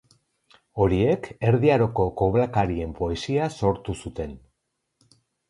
Horiek 0.85 1.27
Erdi 1.49 1.71
Aroko 1.73 2.05
koblakarien 2.21 2.97
poesia 3.01 3.51
sortu 3.61 3.97
zuten. 4.07 4.35